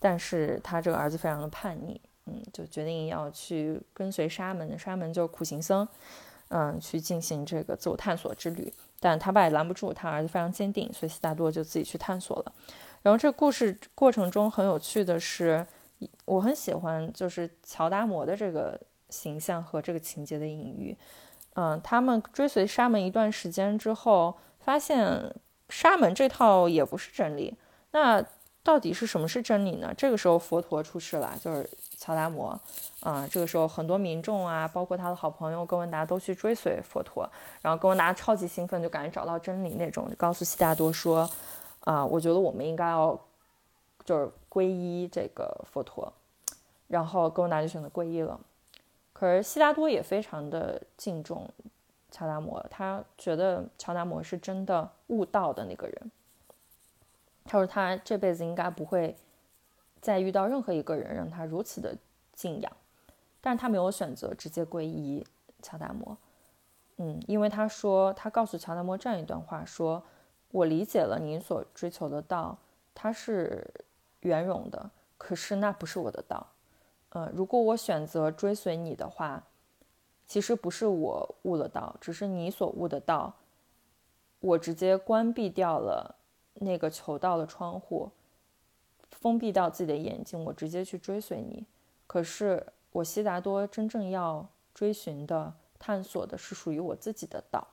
[0.00, 5.86] 但是他这个儿子非常的叛逆，嗯，就决定要去跟随沙门，沙门就是苦行僧，
[6.48, 8.74] 嗯，去进行这个自我探索之旅。
[9.00, 12.52] 但他爸也拦不住，他儿子非常坚定，所以悉达多就自己去探索了。
[13.02, 15.66] 然后这故事过程中很有趣的是，
[16.26, 18.78] 我很喜欢就是乔达摩的这个
[19.08, 20.96] 形象和这个情节的隐喻。
[21.54, 25.34] 嗯，他们追随沙门一段时间之后，发现
[25.70, 27.56] 沙门这套也不是真理。
[27.92, 28.22] 那
[28.62, 29.92] 到底是什么是真理呢？
[29.96, 31.68] 这个时候佛陀出世了，就是
[32.00, 32.58] 乔达摩，
[33.00, 37.28] 啊，这个时候很多民众啊，包括他的好朋友哥文达都去追随佛陀，
[37.60, 41.30] 然后哥文达超级兴奋，就感觉找到真理那种，就告诉悉达多说，
[41.80, 43.20] 啊，我觉得我们应该要
[44.02, 46.10] 就是皈依这个佛陀，
[46.88, 48.40] 然后哥文达就选择皈依了。
[49.12, 51.46] 可是悉达多也非常的敬重
[52.10, 56.10] 乔达摩，他觉得乔达摩是真的悟道的那个人，
[57.44, 59.14] 他说他这辈子应该不会。
[60.00, 61.96] 再遇到任何一个人让他如此的
[62.32, 62.72] 敬仰，
[63.40, 65.26] 但是他没有选择直接皈依
[65.62, 66.16] 乔达摩，
[66.96, 70.02] 嗯，因为他说他告诉乔达摩这样一段话：说
[70.50, 72.56] 我理解了您所追求的道，
[72.94, 73.66] 它是
[74.20, 76.46] 圆融的，可是那不是我的道，
[77.10, 79.42] 呃，如果我选择追随你的话，
[80.26, 83.34] 其实不是我悟了道，只是你所悟的道，
[84.40, 86.14] 我直接关闭掉了
[86.54, 88.10] 那个求道的窗户。
[89.10, 91.66] 封闭到自己的眼睛，我直接去追随你。
[92.06, 97.66] 可是我悉达多真正要追寻的、探索的是属于我自己的道。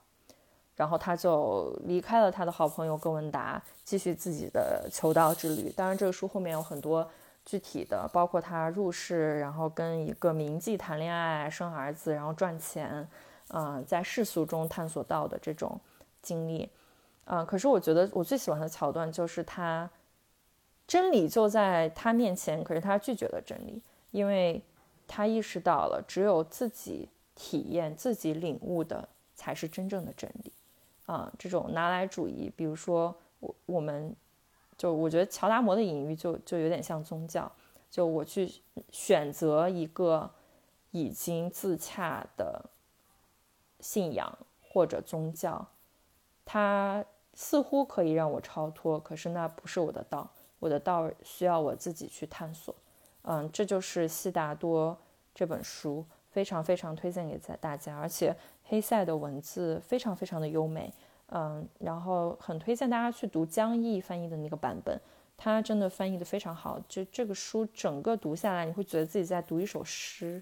[0.75, 5.71] 然后他就离开了他的好朋友哥文达，继续自己的求道之旅。
[5.71, 7.09] 当然，这个书后面有很多
[7.43, 13.09] 具体的，包括他入世，然后跟一个名妓谈恋爱、生儿子，然后赚钱，
[13.49, 15.79] 嗯，在世俗中探索到的这种
[16.21, 16.69] 经历。
[17.25, 19.89] 啊，可是我觉得我最喜欢的桥段就是他。
[20.88, 24.63] 真理就在他面前，可是他拒绝了真理，因为
[25.05, 30.51] 他意识到了，只有自己体验、自己领悟的才是真正的真理。
[31.05, 34.15] 啊，这种拿来主义，比如说我我们，
[34.77, 37.51] 就我觉得乔达摩的隐喻就就有点像宗教，
[37.89, 38.49] 就我去
[38.91, 40.29] 选择一个
[40.91, 42.65] 已经自洽的
[43.79, 45.67] 信仰或者宗教，
[46.45, 50.29] 它似乎可以让我超脱，可是那不是我的道。
[50.59, 52.73] 我的道需要我自己去探索，
[53.23, 54.91] 嗯，这就是《悉达多》
[55.35, 60.91] 这本书，非常非常推荐给在大家，而且黑塞的文字非常非常的优美，
[61.27, 64.99] 嗯，然后很推荐大家去读江毅翻译的那个版本，
[65.37, 70.41] 他真的翻译的非常好，就这个书整个读下来，你会觉得自己在读一首诗，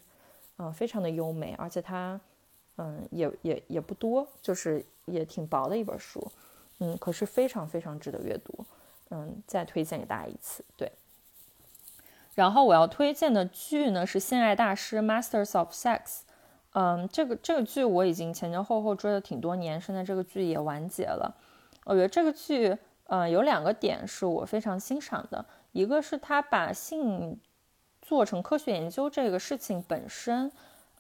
[0.57, 2.20] 嗯，非常的优美，而且它，
[2.78, 6.26] 嗯，也也也不多，就是也挺薄的一本书，
[6.80, 8.66] 嗯，可是非常非常值得阅读。
[9.10, 10.91] 嗯，再推荐给大家一次，对。
[12.34, 16.22] 然后我要推荐的剧呢是《性爱大师》（Masters of Sex）。
[16.74, 21.34] 嗯，这个这个剧我已经前前后后追了挺多年，现在这个剧也完结了。
[21.86, 27.39] 我觉得这个剧，嗯，有两个点是我非常欣赏的，一个是他把性
[28.01, 30.51] 做成科学研究这个事情本身，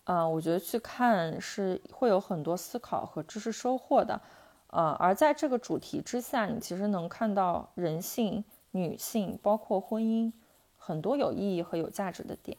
[0.05, 4.21] 嗯，我觉得去看是会有很多思考和知识收获的。
[4.75, 10.29] 呃，而在这个主题之下，你其实能看到人性、女性，包括婚姻，
[10.77, 12.57] 很多有意义和有价值的点。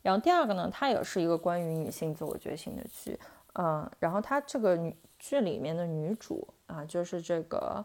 [0.00, 3.18] 然后第二个呢，它也是一个关于女性自我觉醒的剧。
[3.54, 7.84] 嗯，然后它这个女剧里面的女主啊，就是这个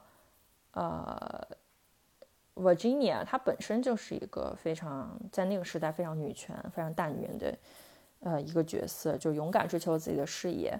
[0.73, 1.41] 呃
[2.53, 7.57] ，Virginia，她本身就是一个非常在那个时代非常女权、非常大女人的
[8.19, 10.79] 呃一个角色，就勇敢追求自己的事业。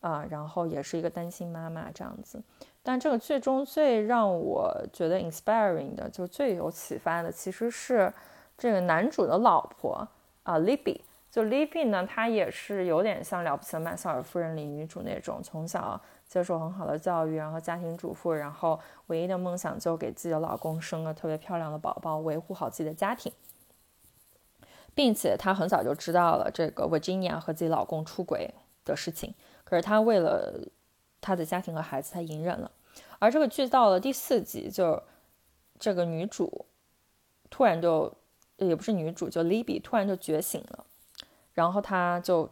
[0.00, 2.42] 啊，然后也是一个单亲妈妈这样子，
[2.82, 8.12] 但这个剧中最让我觉得 inspiring 的，就最有启发的，其实是
[8.58, 10.06] 这个男主的老婆
[10.42, 11.00] 啊，Libby。
[11.30, 23.32] 就 Libby 呢，她也是有点像《了不起的麦瑟尔夫人》里女主那种，从小接受很好的教育，然后家庭主妇，然后唯一的梦想就给自己的老公生个特别漂亮的宝宝，维护好自己的家庭，
[24.92, 28.52] 并且她很早就知道了这个 Virginia 和自己老公出轨
[28.84, 29.32] 的事情。
[29.70, 30.52] 可是她为了
[31.20, 32.68] 她的家庭和孩子，她隐忍了。
[33.20, 35.00] 而这个剧到了第四集，就
[35.78, 36.66] 这个女主
[37.48, 38.12] 突然就
[38.56, 40.84] 也不是女主，就 Libby 突然就觉醒了，
[41.54, 42.50] 然后她就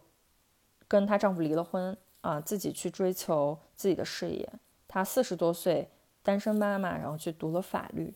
[0.87, 4.49] 跟她丈夫离了婚啊，自己去追求自己的事业。
[4.87, 5.91] 她四十多岁
[6.23, 8.15] 单身妈妈，然后去读了法律，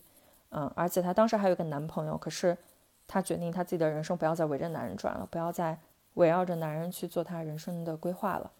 [0.51, 2.17] 嗯，而且她当时还有个男朋友。
[2.17, 2.57] 可是
[3.05, 5.77] 她决定，她自己的人生不要再围着男人转了，不要再
[6.13, 8.51] 围绕着男人去做她人生的规划了。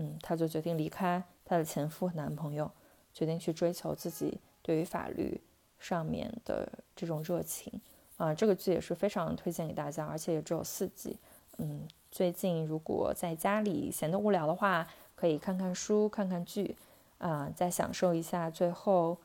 [0.00, 2.70] 嗯，她就决定离开她的前夫和男朋友，
[3.12, 5.40] 决定去追求自己对于法律
[5.78, 7.80] 上面的这种热情
[8.16, 8.32] 啊。
[8.32, 11.16] 这个剧也是非常推荐给大家，而且也只有四集。
[11.58, 14.86] 嗯，最近如果在家里闲得无聊的话，
[15.16, 16.76] 可以看看书、看看剧
[17.18, 19.18] 啊，再享受一下最后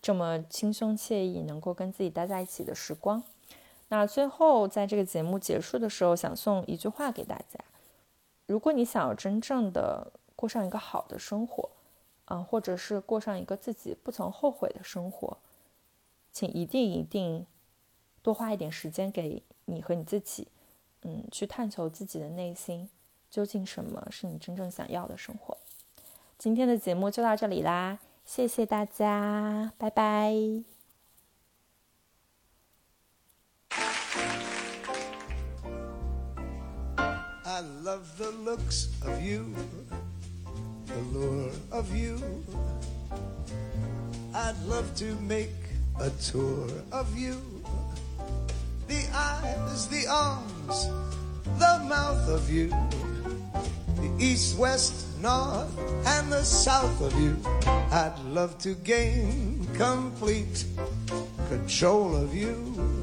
[0.00, 3.22] 这么轻松惬意、能够跟自己待在一起的时光。
[3.88, 7.60] 那最后在这个节目结束的时候，想送一句话给大家。
[8.52, 11.70] 如果你想要真正的过上一个好的生活，
[12.26, 15.38] 啊，或者是过上一个自己不曾后悔的生活，
[16.30, 17.46] 请一定一定
[18.20, 20.48] 多花一点时间给你和你自己，
[21.00, 22.90] 嗯，去探求自己的内心，
[23.30, 25.56] 究竟什么是你真正想要的生活。
[26.36, 30.71] 今天的节目就到这里啦，谢谢大家，拜拜。
[37.92, 39.54] Love the looks of you,
[40.86, 42.18] the lure of you.
[44.34, 45.52] I'd love to make
[46.00, 47.36] a tour of you.
[48.88, 50.88] The eyes, the arms,
[51.58, 52.68] the mouth of you.
[54.00, 55.76] The east, west, north,
[56.06, 57.36] and the south of you.
[57.92, 60.64] I'd love to gain complete
[61.50, 63.01] control of you